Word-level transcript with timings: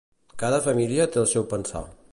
Cada 0.43 0.61
família 0.69 1.07
té 1.17 1.23
el 1.25 1.31
seu 1.35 1.47
pensar. 1.55 1.87